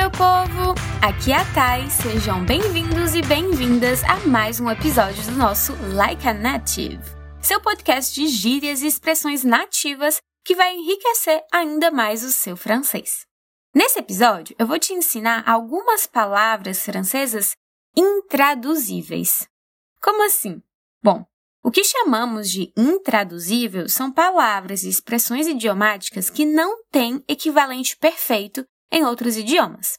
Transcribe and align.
meu 0.00 0.10
povo! 0.12 0.74
Aqui 1.02 1.30
é 1.30 1.36
a 1.36 1.44
Thay, 1.52 1.90
sejam 1.90 2.42
bem-vindos 2.42 3.14
e 3.14 3.20
bem-vindas 3.20 4.02
a 4.04 4.16
mais 4.26 4.58
um 4.58 4.70
episódio 4.70 5.22
do 5.24 5.32
nosso 5.32 5.74
Like 5.94 6.26
a 6.26 6.32
Native, 6.32 7.02
seu 7.42 7.60
podcast 7.60 8.14
de 8.14 8.26
gírias 8.26 8.80
e 8.80 8.86
expressões 8.86 9.44
nativas 9.44 10.18
que 10.42 10.54
vai 10.54 10.74
enriquecer 10.74 11.42
ainda 11.52 11.90
mais 11.90 12.24
o 12.24 12.30
seu 12.30 12.56
francês. 12.56 13.26
Nesse 13.74 13.98
episódio, 13.98 14.56
eu 14.58 14.66
vou 14.66 14.78
te 14.78 14.94
ensinar 14.94 15.46
algumas 15.46 16.06
palavras 16.06 16.82
francesas 16.82 17.52
intraduzíveis. 17.94 19.46
Como 20.00 20.24
assim? 20.24 20.62
Bom, 21.04 21.26
o 21.62 21.70
que 21.70 21.84
chamamos 21.84 22.48
de 22.48 22.72
intraduzível 22.74 23.86
são 23.86 24.10
palavras 24.10 24.82
e 24.82 24.88
expressões 24.88 25.46
idiomáticas 25.46 26.30
que 26.30 26.46
não 26.46 26.82
têm 26.90 27.22
equivalente 27.28 27.98
perfeito 27.98 28.64
em 28.90 29.04
outros 29.04 29.36
idiomas. 29.36 29.98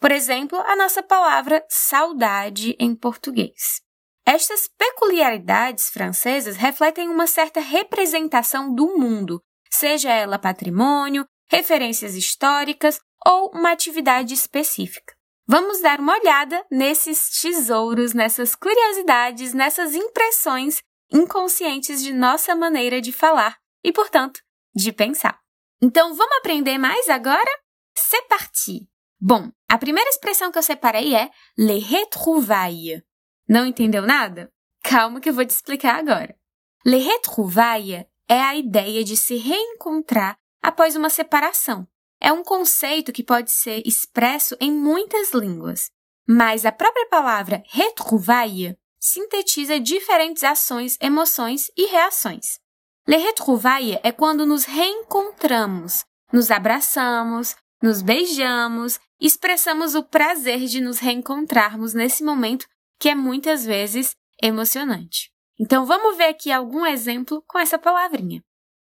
Por 0.00 0.10
exemplo, 0.10 0.58
a 0.66 0.74
nossa 0.74 1.02
palavra 1.02 1.64
saudade 1.68 2.76
em 2.78 2.94
português. 2.94 3.80
Estas 4.26 4.68
peculiaridades 4.78 5.90
francesas 5.90 6.56
refletem 6.56 7.08
uma 7.08 7.26
certa 7.26 7.60
representação 7.60 8.74
do 8.74 8.98
mundo, 8.98 9.40
seja 9.70 10.12
ela 10.12 10.38
patrimônio, 10.38 11.24
referências 11.50 12.14
históricas 12.14 12.98
ou 13.26 13.50
uma 13.54 13.72
atividade 13.72 14.32
específica. 14.34 15.14
Vamos 15.46 15.80
dar 15.80 16.00
uma 16.00 16.16
olhada 16.18 16.64
nesses 16.70 17.28
tesouros, 17.40 18.14
nessas 18.14 18.54
curiosidades, 18.54 19.52
nessas 19.52 19.94
impressões 19.94 20.80
inconscientes 21.12 22.02
de 22.02 22.12
nossa 22.12 22.54
maneira 22.54 23.00
de 23.00 23.12
falar 23.12 23.56
e, 23.84 23.92
portanto, 23.92 24.40
de 24.74 24.92
pensar. 24.92 25.38
Então, 25.82 26.14
vamos 26.14 26.36
aprender 26.38 26.78
mais 26.78 27.08
agora? 27.08 27.50
C'est 27.94 28.28
parti! 28.28 28.88
Bom, 29.20 29.52
a 29.68 29.78
primeira 29.78 30.10
expressão 30.10 30.50
que 30.50 30.58
eu 30.58 30.62
separei 30.62 31.14
é 31.14 31.30
les 31.56 31.86
retrouvailles. 31.86 33.02
Não 33.48 33.64
entendeu 33.64 34.02
nada? 34.02 34.52
Calma 34.82 35.20
que 35.20 35.28
eu 35.28 35.34
vou 35.34 35.44
te 35.44 35.50
explicar 35.50 35.96
agora. 35.96 36.36
Les 36.84 37.04
retrouvailles 37.04 38.04
é 38.28 38.40
a 38.40 38.56
ideia 38.56 39.04
de 39.04 39.16
se 39.16 39.36
reencontrar 39.36 40.36
após 40.60 40.96
uma 40.96 41.08
separação. 41.08 41.86
É 42.20 42.32
um 42.32 42.42
conceito 42.42 43.12
que 43.12 43.22
pode 43.22 43.50
ser 43.50 43.82
expresso 43.86 44.56
em 44.60 44.72
muitas 44.72 45.32
línguas, 45.32 45.90
mas 46.26 46.64
a 46.64 46.72
própria 46.72 47.08
palavra 47.08 47.62
retrouvailles 47.66 48.74
sintetiza 48.98 49.80
diferentes 49.80 50.44
ações, 50.44 50.96
emoções 51.00 51.70
e 51.76 51.86
reações. 51.86 52.60
Les 53.06 53.22
retrouvailles 53.22 53.98
é 54.04 54.12
quando 54.12 54.46
nos 54.46 54.64
reencontramos, 54.64 56.04
nos 56.32 56.50
abraçamos, 56.52 57.56
nos 57.82 58.00
beijamos, 58.00 59.00
expressamos 59.20 59.94
o 59.94 60.04
prazer 60.04 60.66
de 60.66 60.80
nos 60.80 60.98
reencontrarmos 61.00 61.92
nesse 61.92 62.22
momento 62.22 62.66
que 62.98 63.08
é 63.08 63.14
muitas 63.14 63.64
vezes 63.64 64.14
emocionante. 64.40 65.32
Então 65.58 65.84
vamos 65.84 66.16
ver 66.16 66.28
aqui 66.28 66.52
algum 66.52 66.86
exemplo 66.86 67.42
com 67.46 67.58
essa 67.58 67.78
palavrinha. 67.78 68.42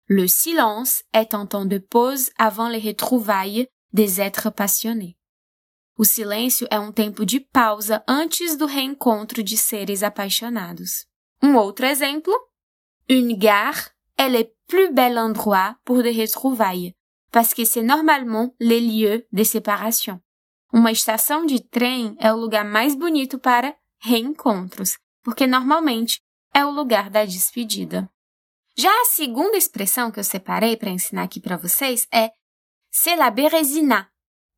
Le 0.09 0.27
silence 0.29 1.03
est 1.13 1.33
un 1.35 1.45
temps 1.45 1.67
de 1.67 1.79
pause 1.79 2.31
avant 2.37 2.69
les 2.69 2.81
retrouvailles 2.81 3.67
des 3.91 4.19
êtres 4.19 4.49
passionnés. 4.49 5.15
O 5.97 6.05
silêncio 6.05 6.67
é 6.69 6.79
um 6.79 6.91
tempo 6.91 7.25
de 7.25 7.39
pausa 7.39 8.03
antes 8.07 8.55
do 8.55 8.65
reencontro 8.65 9.43
de 9.43 9.57
seres 9.57 10.03
apaixonados. 10.03 11.05
Um 11.43 11.55
outro 11.55 11.85
exemplo. 11.85 12.33
Une 13.09 13.37
gare 13.37 13.91
est 14.17 14.29
le 14.29 14.49
plus 14.67 14.93
bel 14.93 15.17
endroit 15.17 15.75
pour 15.83 16.03
des 16.03 16.11
retrouvailles 16.11 16.96
parce 17.31 17.53
que 17.53 17.65
c'est 17.65 17.83
normalement 17.83 18.53
les 18.59 18.79
lieux 18.79 19.27
de 19.31 19.43
séparation. 19.43 20.21
Uma 20.71 20.91
estação 20.91 21.45
de 21.45 21.59
trem 21.59 22.15
é 22.19 22.31
o 22.31 22.37
lugar 22.37 22.65
mais 22.65 22.95
bonito 22.95 23.39
para 23.39 23.75
reencontros, 23.99 24.97
porque 25.23 25.47
normalmente 25.47 26.21
é 26.53 26.65
o 26.65 26.71
lugar 26.71 27.09
da 27.09 27.25
despedida. 27.25 28.09
Já 28.77 28.91
a 28.91 29.05
segunda 29.05 29.57
expressão 29.57 30.11
que 30.11 30.19
eu 30.19 30.23
separei 30.23 30.77
para 30.77 30.89
ensinar 30.89 31.23
aqui 31.23 31.39
para 31.39 31.57
vocês 31.57 32.07
é 32.13 32.31
c'est 32.91 33.17
la 33.17 33.31
bérésina. 33.31 34.11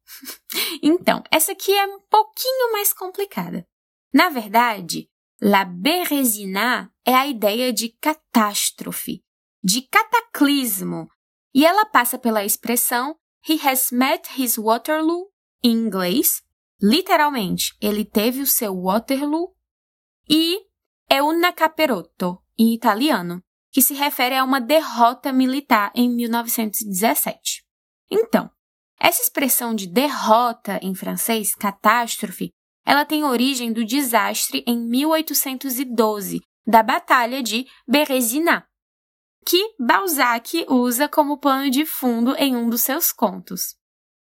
então, 0.81 1.23
essa 1.31 1.51
aqui 1.51 1.71
é 1.71 1.85
um 1.85 1.99
pouquinho 2.09 2.71
mais 2.71 2.93
complicada. 2.93 3.65
Na 4.13 4.29
verdade, 4.29 5.09
la 5.41 5.63
bérésina 5.63 6.91
é 7.05 7.13
a 7.13 7.27
ideia 7.27 7.71
de 7.71 7.89
catástrofe, 8.01 9.23
de 9.63 9.83
cataclismo, 9.83 11.07
e 11.53 11.65
ela 11.65 11.85
passa 11.85 12.17
pela 12.17 12.43
expressão 12.43 13.15
He 13.47 13.59
has 13.67 13.89
met 13.91 14.29
his 14.37 14.57
Waterloo 14.57 15.29
em 15.63 15.71
inglês, 15.71 16.41
literalmente, 16.81 17.75
ele 17.81 18.05
teve 18.05 18.41
o 18.41 18.47
seu 18.47 18.73
Waterloo, 18.81 19.53
e 20.29 20.59
é 21.09 21.21
una 21.21 21.51
caperotto 21.51 22.41
em 22.57 22.73
italiano, 22.73 23.41
que 23.71 23.81
se 23.81 23.93
refere 23.93 24.35
a 24.35 24.43
uma 24.43 24.59
derrota 24.59 25.31
militar 25.31 25.91
em 25.95 26.09
1917. 26.09 27.63
Então, 28.09 28.49
essa 28.99 29.21
expressão 29.21 29.73
de 29.73 29.87
derrota 29.87 30.79
em 30.81 30.93
francês, 30.93 31.55
catástrofe, 31.55 32.51
ela 32.85 33.05
tem 33.05 33.23
origem 33.23 33.71
do 33.71 33.85
desastre 33.85 34.63
em 34.67 34.77
1812, 34.77 36.41
da 36.65 36.83
Batalha 36.83 37.41
de 37.41 37.65
Berezina, 37.87 38.67
que 39.49 39.57
Balzac 39.79 40.63
usa 40.69 41.09
como 41.09 41.39
pano 41.39 41.71
de 41.71 41.83
fundo 41.83 42.35
em 42.37 42.55
um 42.55 42.69
dos 42.69 42.81
seus 42.81 43.11
contos. 43.11 43.75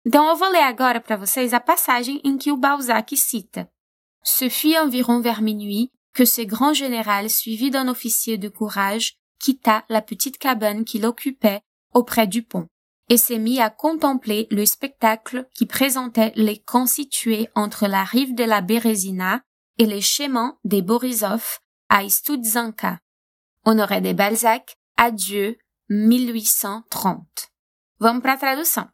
Então 0.06 0.28
eu 0.28 0.36
vou 0.36 0.50
ler 0.50 0.64
agora 0.64 1.00
para 1.00 1.16
vocês 1.16 1.54
a 1.54 1.62
passagem 1.62 2.20
em 2.26 2.38
que 2.38 2.52
o 2.52 2.58
Balzac 2.58 3.16
cita: 3.16 3.70
Ce 4.22 4.50
fut 4.50 4.76
environ 4.76 5.22
vers 5.22 5.42
minuit 5.42 5.90
que 6.14 6.26
ce 6.26 6.42
grand 6.42 6.74
général 6.74 7.30
suivi 7.30 7.72
d'un 7.72 7.88
officier 7.88 8.38
de 8.38 8.50
courage 8.50 9.14
quitta 9.40 9.86
la 9.88 10.02
petite 10.02 10.38
cabane 10.38 10.84
qu'il 10.84 11.06
occupait 11.06 11.62
auprès 11.94 12.28
du 12.28 12.44
pont 12.44 12.68
et 13.08 13.16
s'est 13.16 13.40
mis 13.40 13.62
à 13.62 13.70
contempler 13.70 14.48
le 14.52 14.66
spectacle 14.66 15.48
qui 15.56 15.66
présentait 15.66 16.34
les 16.36 16.58
camps 16.58 16.86
situés 16.86 17.48
entre 17.56 17.88
la 17.88 18.04
rive 18.04 18.36
de 18.36 18.44
la 18.44 18.60
Bérésina 18.60 19.42
et 19.78 19.86
les 19.86 20.02
chemins 20.02 20.58
des 20.66 20.82
Borisov 20.82 21.60
à 21.88 22.10
Studzanka. 22.10 23.00
Honoré 23.64 24.02
de 24.02 24.12
Balzac 24.12 24.76
Adieu 24.98 25.56
1830. 25.90 27.26
Vamos 28.00 28.22
para 28.22 28.34
a 28.34 28.38
tradução. 28.38 28.90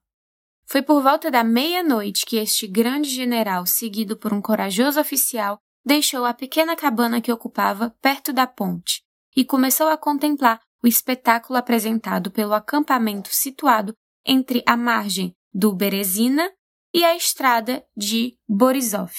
Foi 0.66 0.82
por 0.82 1.02
volta 1.02 1.32
da 1.32 1.44
meia-noite 1.44 2.26
que 2.26 2.38
este 2.38 2.68
grande 2.68 3.10
general, 3.10 3.66
seguido 3.66 4.18
por 4.18 4.34
um 4.34 4.42
corajoso 4.42 5.00
oficial, 5.00 5.60
deixou 5.84 6.26
a 6.26 6.34
pequena 6.34 6.76
cabana 6.76 7.22
que 7.22 7.32
ocupava 7.32 7.96
perto 8.02 8.32
da 8.32 8.46
ponte 8.46 9.02
e 9.36 9.44
começou 9.44 9.88
a 9.88 9.98
contemplar 9.98 10.60
o 10.84 10.88
espetáculo 10.88 11.58
apresentado 11.58 12.32
pelo 12.32 12.54
acampamento 12.54 13.30
situado 13.32 13.94
entre 14.26 14.64
a 14.66 14.78
margem 14.78 15.34
do 15.54 15.74
Berezina 15.74 16.52
e 16.94 17.04
a 17.04 17.16
estrada 17.16 17.84
de 17.96 18.38
Borisov, 18.48 19.14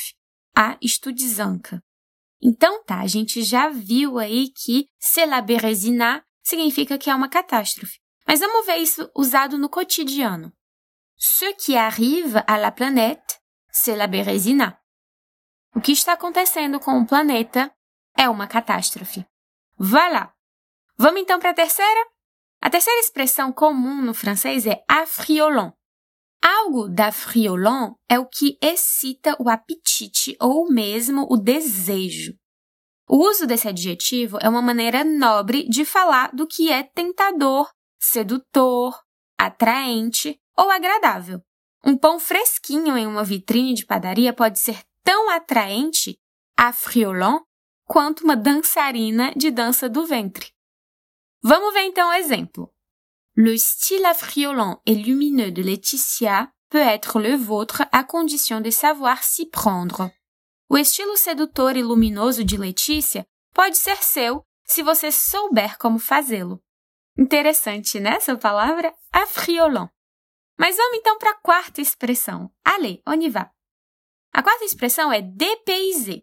a 0.57 0.79
Studzanka. 0.83 1.83
Então 2.43 2.83
tá, 2.85 3.01
a 3.01 3.07
gente 3.07 3.43
já 3.43 3.69
viu 3.69 4.19
aí 4.19 4.51
que 4.51 4.87
c'est 4.99 5.29
la 5.29 5.43
Berezina 5.43 6.23
significa 6.51 6.99
que 6.99 7.09
é 7.09 7.15
uma 7.15 7.29
catástrofe. 7.29 7.99
Mas 8.27 8.41
vamos 8.41 8.67
ver 8.67 8.77
isso 8.77 9.11
usado 9.17 9.57
no 9.57 9.69
cotidiano. 9.69 10.53
Ce 11.17 11.53
qui 11.55 11.77
arrive 11.77 12.43
à 12.47 12.59
la 12.59 12.73
planète, 12.73 13.41
c'est 13.71 13.97
la 13.97 14.07
Bérésina. 14.07 14.79
O 15.75 15.81
que 15.81 15.93
está 15.93 16.15
acontecendo 16.15 16.81
com 16.81 16.99
o 16.99 17.07
planeta 17.07 17.73
é 18.17 18.29
uma 18.29 18.47
catástrofe. 18.47 19.25
Voilà! 19.79 20.33
Vamos 20.99 21.21
então 21.21 21.39
para 21.39 21.51
a 21.51 21.55
terceira? 21.55 22.07
A 22.61 22.69
terceira 22.69 23.01
expressão 23.01 23.53
comum 23.53 24.03
no 24.03 24.13
francês 24.13 24.67
é 24.67 24.83
affriolant. 24.89 25.73
Algo 26.43 26.89
d'affriolant 26.89 27.95
é 28.09 28.19
o 28.19 28.27
que 28.27 28.59
excita 28.61 29.37
o 29.39 29.49
apetite 29.49 30.37
ou 30.41 30.71
mesmo 30.71 31.27
o 31.31 31.37
desejo. 31.37 32.35
O 33.13 33.29
uso 33.29 33.45
desse 33.45 33.67
adjetivo 33.67 34.39
é 34.41 34.49
uma 34.49 34.63
maneira 34.63 35.03
nobre 35.03 35.69
de 35.69 35.85
falar 35.85 36.31
do 36.33 36.47
que 36.47 36.71
é 36.71 36.85
tentador, 36.85 37.69
sedutor, 37.99 38.97
atraente 39.37 40.41
ou 40.57 40.71
agradável. 40.71 41.43
Um 41.85 41.97
pão 41.97 42.21
fresquinho 42.21 42.97
em 42.97 43.09
uma 43.09 43.25
vitrine 43.25 43.75
de 43.75 43.85
padaria 43.85 44.33
pode 44.33 44.61
ser 44.61 44.81
tão 45.03 45.29
atraente, 45.29 46.21
affriolant, 46.57 47.43
quanto 47.85 48.23
uma 48.23 48.37
dançarina 48.37 49.33
de 49.35 49.51
dança 49.51 49.89
do 49.89 50.07
ventre. 50.07 50.53
Vamos 51.43 51.75
ver 51.75 51.83
então 51.83 52.11
o 52.11 52.13
exemplo. 52.13 52.73
Le 53.37 53.59
style 53.59 54.07
affriolant 54.07 54.81
et 54.87 54.95
lumineux 54.95 55.51
de 55.51 55.63
Laetitia 55.63 56.53
peut 56.69 56.79
être 56.79 57.19
le 57.19 57.35
vôtre 57.35 57.83
à 57.91 58.05
condition 58.05 58.61
de 58.61 58.71
savoir 58.71 59.25
s'y 59.25 59.47
prendre. 59.47 60.13
O 60.73 60.79
estilo 60.79 61.17
sedutor 61.17 61.77
e 61.77 61.83
luminoso 61.83 62.45
de 62.45 62.57
Letícia 62.57 63.27
pode 63.53 63.77
ser 63.77 63.97
seu 64.05 64.45
se 64.65 64.85
você 64.85 65.11
souber 65.11 65.77
como 65.77 65.99
fazê-lo. 65.99 66.63
Interessante, 67.19 67.99
né? 67.99 68.11
Essa 68.11 68.37
palavra? 68.37 68.95
Affriolant. 69.13 69.91
Mas 70.57 70.77
vamos 70.77 70.99
então 70.99 71.19
para 71.19 71.33
a 71.33 71.41
quarta 71.41 71.81
expressão. 71.81 72.53
Allez, 72.65 73.01
on 73.05 73.21
y 73.21 73.29
va. 73.29 73.51
A 74.33 74.45
quarta 74.45 74.65
expressão 74.65 75.13
é 75.13 75.21
dépayser. 75.21 76.23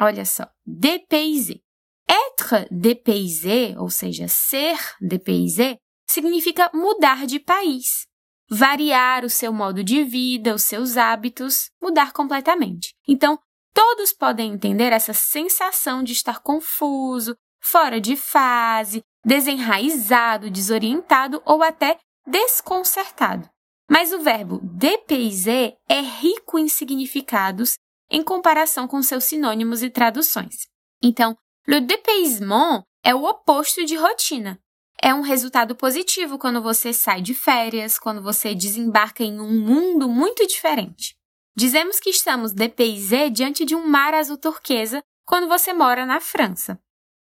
Olha 0.00 0.24
só, 0.24 0.50
dépayser. 0.66 1.62
Être 2.08 2.66
dépaysé, 2.72 3.78
ou 3.78 3.88
seja, 3.88 4.26
ser 4.26 4.78
dépaysé, 5.00 5.78
significa 6.08 6.70
mudar 6.74 7.24
de 7.24 7.38
país, 7.38 8.06
variar 8.48 9.24
o 9.24 9.30
seu 9.30 9.52
modo 9.52 9.82
de 9.84 10.02
vida, 10.02 10.54
os 10.54 10.62
seus 10.62 10.96
hábitos, 10.96 11.70
mudar 11.80 12.12
completamente. 12.12 12.94
Então, 13.08 13.38
todos 13.76 14.10
podem 14.10 14.54
entender 14.54 14.90
essa 14.90 15.12
sensação 15.12 16.02
de 16.02 16.14
estar 16.14 16.40
confuso, 16.40 17.36
fora 17.60 18.00
de 18.00 18.16
fase, 18.16 19.02
desenraizado, 19.22 20.48
desorientado 20.48 21.42
ou 21.44 21.62
até 21.62 21.98
desconcertado. 22.26 23.46
Mas 23.90 24.14
o 24.14 24.20
verbo 24.20 24.60
dépayser 24.62 25.76
é 25.86 26.00
rico 26.00 26.58
em 26.58 26.68
significados 26.68 27.74
em 28.10 28.22
comparação 28.22 28.88
com 28.88 29.02
seus 29.02 29.24
sinônimos 29.24 29.82
e 29.82 29.90
traduções. 29.90 30.66
Então, 31.02 31.36
le 31.68 31.80
dépaysement 31.80 32.82
é 33.04 33.14
o 33.14 33.24
oposto 33.24 33.84
de 33.84 33.96
rotina. 33.96 34.58
É 35.02 35.12
um 35.12 35.20
resultado 35.20 35.76
positivo 35.76 36.38
quando 36.38 36.62
você 36.62 36.94
sai 36.94 37.20
de 37.20 37.34
férias, 37.34 37.98
quando 37.98 38.22
você 38.22 38.54
desembarca 38.54 39.22
em 39.22 39.38
um 39.38 39.60
mundo 39.60 40.08
muito 40.08 40.46
diferente. 40.46 41.15
Dizemos 41.56 41.98
que 41.98 42.10
estamos 42.10 42.52
dépaysés 42.52 43.32
diante 43.32 43.64
de 43.64 43.74
um 43.74 43.86
mar 43.86 44.12
azul 44.12 44.36
turquesa 44.36 45.02
quando 45.24 45.48
você 45.48 45.72
mora 45.72 46.04
na 46.04 46.20
França, 46.20 46.78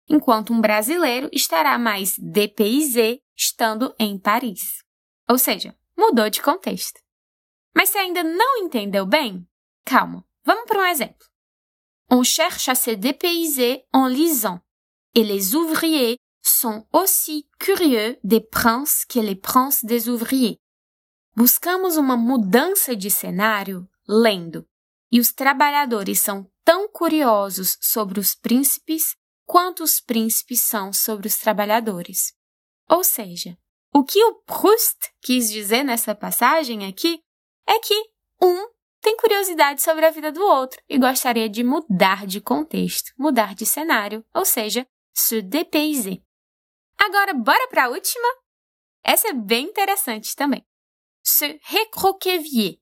enquanto 0.09 0.53
um 0.53 0.61
brasileiro 0.61 1.29
estará 1.33 1.77
mais 1.77 2.17
dépaysé 2.19 3.19
estando 3.37 3.93
em 3.99 4.17
Paris. 4.17 4.85
Ou 5.29 5.37
seja, 5.37 5.77
mudou 5.99 6.31
de 6.31 6.41
contexto. 6.41 7.01
Mas 7.75 7.89
se 7.89 7.99
ainda 7.99 8.23
não 8.23 8.59
entendeu 8.59 9.05
bem, 9.05 9.45
calma, 9.85 10.25
vamos 10.45 10.67
para 10.67 10.83
um 10.83 10.87
exemplo. 10.87 11.27
On 12.09 12.23
cherche 12.23 12.71
à 12.71 12.77
se 12.77 12.95
dépayser 12.95 13.85
en 13.93 14.07
lisant, 14.07 14.61
et 15.17 15.25
les 15.25 15.57
ouvriers 15.57 16.17
sont 16.43 16.87
aussi 16.93 17.49
curieux 17.59 18.19
des 18.23 18.41
princes 18.41 19.05
que 19.05 19.19
les 19.19 19.35
princes 19.35 19.85
des 19.85 20.09
ouvriers. 20.09 20.59
Buscamos 21.35 21.97
uma 21.97 22.17
mudança 22.17 22.95
de 22.95 23.11
cenário 23.11 23.89
lendo, 24.13 24.69
e 25.11 25.19
os 25.19 25.33
trabalhadores 25.33 26.21
são 26.21 26.47
tão 26.63 26.89
curiosos 26.89 27.79
sobre 27.81 28.21
os 28.21 28.35
príncipes 28.35 29.17
quanto 29.47 29.83
os 29.83 30.01
príncipes 30.01 30.61
são 30.61 30.93
sobre 30.93 31.27
os 31.27 31.37
trabalhadores. 31.37 32.33
Ou 32.89 33.03
seja, 33.03 33.57
o 33.93 34.05
que 34.05 34.23
o 34.23 34.35
Proust 34.43 34.99
quis 35.21 35.51
dizer 35.51 35.83
nessa 35.83 36.15
passagem 36.15 36.87
aqui 36.87 37.23
é 37.67 37.79
que 37.79 37.95
um 38.41 38.69
tem 39.01 39.17
curiosidade 39.17 39.83
sobre 39.83 40.07
a 40.07 40.11
vida 40.11 40.31
do 40.31 40.43
outro 40.43 40.81
e 40.89 40.99
gostaria 40.99 41.49
de 41.49 41.65
mudar 41.65 42.27
de 42.27 42.41
contexto, 42.41 43.13
mudar 43.19 43.55
de 43.55 43.67
cenário, 43.67 44.25
ou 44.35 44.45
seja, 44.45 44.87
se 45.13 45.43
dépayser. 45.43 46.23
Agora, 46.99 47.35
bora 47.35 47.69
para 47.69 47.87
a 47.87 47.89
última? 47.89 48.29
Essa 49.03 49.29
é 49.29 49.33
bem 49.33 49.67
interessante 49.67 50.37
também. 50.37 50.65
Se 51.23 51.59
recroqueviller. 51.65 52.79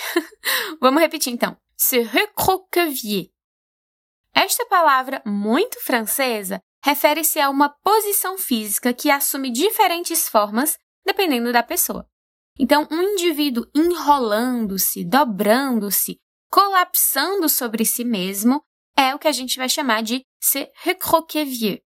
Vamos 0.80 1.00
repetir 1.00 1.32
então. 1.32 1.56
Se 1.76 2.00
recroqueviller. 2.00 3.30
Esta 4.34 4.64
palavra 4.66 5.22
muito 5.26 5.80
francesa 5.80 6.60
refere-se 6.82 7.40
a 7.40 7.50
uma 7.50 7.68
posição 7.68 8.38
física 8.38 8.92
que 8.92 9.10
assume 9.10 9.50
diferentes 9.50 10.28
formas 10.28 10.78
dependendo 11.04 11.52
da 11.52 11.62
pessoa. 11.62 12.06
Então, 12.58 12.86
um 12.90 13.02
indivíduo 13.02 13.66
enrolando-se, 13.74 15.04
dobrando-se, 15.04 16.18
colapsando 16.50 17.48
sobre 17.48 17.84
si 17.84 18.04
mesmo 18.04 18.62
é 18.96 19.14
o 19.14 19.18
que 19.18 19.28
a 19.28 19.32
gente 19.32 19.56
vai 19.56 19.68
chamar 19.68 20.02
de 20.02 20.22
se 20.40 20.70
recroqueviller. 20.82 21.82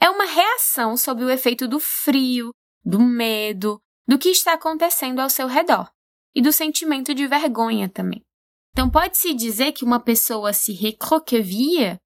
É 0.00 0.08
uma 0.08 0.24
reação 0.24 0.96
sob 0.96 1.24
o 1.24 1.30
efeito 1.30 1.66
do 1.66 1.80
frio, 1.80 2.50
do 2.84 3.00
medo, 3.00 3.80
do 4.06 4.18
que 4.18 4.28
está 4.28 4.52
acontecendo 4.52 5.20
ao 5.20 5.30
seu 5.30 5.48
redor 5.48 5.90
e 6.36 6.42
do 6.42 6.52
sentimento 6.52 7.14
de 7.14 7.26
vergonha 7.26 7.88
também. 7.88 8.22
Então, 8.70 8.90
pode-se 8.90 9.32
dizer 9.32 9.72
que 9.72 9.86
uma 9.86 9.98
pessoa 9.98 10.52
se 10.52 10.74
recroqueville 10.74 11.98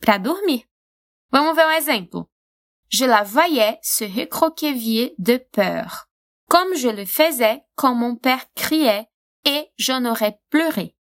para 0.00 0.18
dormir. 0.18 0.68
Vamos 1.30 1.54
ver 1.54 1.64
um 1.64 1.70
exemplo. 1.70 2.28
Je 2.90 3.06
la 3.06 3.22
voyais 3.22 3.78
se 3.80 4.04
recroqueviller 4.04 5.14
de 5.16 5.38
peur, 5.38 6.08
comme 6.50 6.74
je 6.74 6.88
le 6.88 7.06
faisais 7.06 7.62
quand 7.76 7.94
mon 7.94 8.16
père 8.16 8.46
criait 8.56 9.06
et 9.44 9.68
j'en 9.78 10.04
aurais 10.06 10.40
pleuré. 10.50 10.96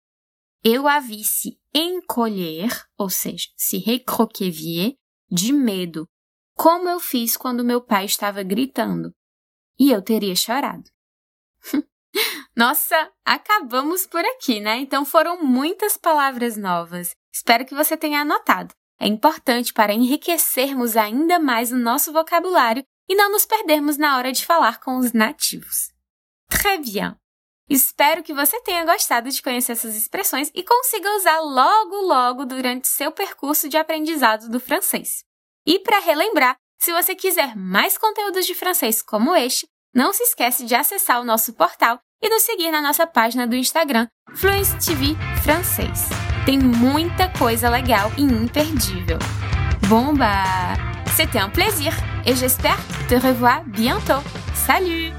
Eu 0.64 0.88
a 0.88 1.00
vi 1.00 1.24
se 1.24 1.60
encolher, 1.74 2.70
ou 2.98 3.10
seja, 3.10 3.48
se 3.56 3.78
recroqueviller, 3.78 4.98
de 5.32 5.52
medo, 5.52 6.08
como 6.54 6.90
eu 6.90 7.00
fiz 7.00 7.36
quando 7.38 7.64
meu 7.64 7.82
pai 7.82 8.06
estava 8.06 8.44
gritando. 8.44 9.12
E 9.80 9.92
eu 9.92 10.02
teria 10.02 10.36
chorado. 10.36 10.90
Nossa, 12.58 13.12
acabamos 13.24 14.08
por 14.08 14.26
aqui, 14.26 14.60
né? 14.60 14.78
Então 14.78 15.06
foram 15.06 15.44
muitas 15.44 15.96
palavras 15.96 16.58
novas. 16.58 17.12
Espero 17.32 17.66
que 17.66 17.76
você 17.76 17.96
tenha 17.96 18.22
anotado 18.22 18.74
é 19.00 19.08
importante 19.08 19.74
para 19.74 19.94
enriquecermos 19.94 20.98
ainda 20.98 21.40
mais 21.40 21.72
o 21.72 21.78
nosso 21.78 22.12
vocabulário 22.12 22.84
e 23.08 23.16
não 23.16 23.32
nos 23.32 23.46
perdermos 23.46 23.98
na 23.98 24.18
hora 24.18 24.32
de 24.32 24.46
falar 24.46 24.80
com 24.80 24.98
os 24.98 25.14
nativos. 25.14 25.92
Très 26.50 26.80
bien! 26.80 27.16
Espero 27.70 28.24
que 28.24 28.34
você 28.34 28.60
tenha 28.62 28.86
gostado 28.86 29.30
de 29.30 29.42
conhecer 29.42 29.74
essas 29.74 29.96
expressões 29.96 30.50
e 30.54 30.64
consiga 30.64 31.16
usar 31.16 31.40
logo, 31.42 31.96
logo 31.98 32.46
durante 32.46 32.88
seu 32.88 33.12
percurso 33.12 33.68
de 33.70 33.78
aprendizado 33.78 34.50
do 34.50 34.60
francês. 34.60 35.24
E 35.66 35.78
para 35.80 36.00
relembrar, 36.00 36.56
se 36.80 36.94
você 36.94 37.14
quiser 37.14 37.56
mais 37.56 37.98
conteúdos 37.98 38.46
de 38.46 38.56
francês 38.56 39.02
como 39.02 39.36
este, 39.36 39.68
não 39.94 40.14
se 40.14 40.24
esqueça 40.24 40.66
de 40.66 40.76
acessar 40.76 41.20
o 41.20 41.26
nosso 41.26 41.54
portal 41.54 42.00
e 42.22 42.30
nos 42.30 42.44
seguir 42.44 42.72
na 42.72 42.82
nossa 42.82 43.06
página 43.06 43.48
do 43.48 43.56
Instagram 43.56 44.08
Fluence 44.36 44.76
TV 44.78 45.16
Francês. 45.44 46.10
Tem 46.46 46.58
muita 46.58 47.30
coisa 47.38 47.70
legal 47.70 48.12
e 48.18 48.24
imperdível. 48.24 49.20
Bon 49.88 50.14
bah, 50.14 50.74
c'était 51.16 51.40
un 51.40 51.50
plaisir 51.50 51.94
et 52.26 52.36
j'espère 52.36 52.78
te 53.08 53.16
revoir 53.16 53.64
bientôt. 53.66 54.22
Salut 54.54 55.14